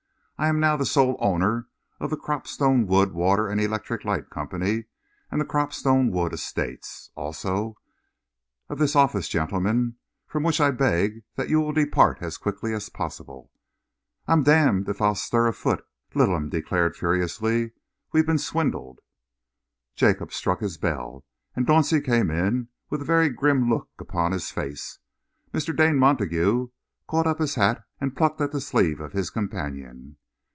I 0.43 0.47
am 0.47 0.59
now 0.59 0.75
the 0.75 0.87
sole 0.87 1.17
owner 1.19 1.67
of 1.99 2.09
the 2.09 2.17
Cropstone 2.17 2.87
Wood, 2.87 3.11
Water 3.13 3.47
and 3.47 3.61
Electric 3.61 4.03
Light 4.03 4.31
Company 4.31 4.85
and 5.29 5.39
the 5.39 5.45
Cropstone 5.45 6.09
Wood 6.09 6.33
Estates. 6.33 7.11
Also 7.13 7.77
of 8.67 8.79
this 8.79 8.95
office, 8.95 9.29
gentlemen, 9.29 9.97
from 10.25 10.41
which 10.41 10.59
I 10.59 10.71
beg 10.71 11.21
that 11.35 11.49
you 11.49 11.59
will 11.61 11.73
depart 11.73 12.23
as 12.23 12.39
quickly 12.39 12.73
as 12.73 12.89
possible." 12.89 13.51
"I'm 14.27 14.41
damned 14.41 14.89
if 14.89 14.99
I 14.99 15.13
stir 15.13 15.45
a 15.45 15.53
foot!" 15.53 15.85
Littleham 16.15 16.49
declared 16.49 16.95
furiously. 16.95 17.73
"We've 18.11 18.25
been 18.25 18.39
swindled!" 18.39 18.97
Jacob 19.93 20.33
struck 20.33 20.59
his 20.61 20.79
bell, 20.79 21.23
and 21.55 21.67
Dauncey 21.67 22.01
came 22.03 22.31
in 22.31 22.69
with 22.89 23.03
a 23.03 23.05
very 23.05 23.29
grim 23.29 23.69
look 23.69 23.91
upon 23.99 24.31
his 24.31 24.49
face. 24.49 24.97
Mr. 25.53 25.71
Dane 25.77 25.97
Montague 25.99 26.69
caught 27.07 27.27
up 27.27 27.37
his 27.37 27.53
hat 27.53 27.83
and 27.99 28.17
plucked 28.17 28.41
at 28.41 28.51
the 28.51 28.59
sleeve 28.59 28.99
of 28.99 29.13
his 29.13 29.29
companion. 29.29 30.17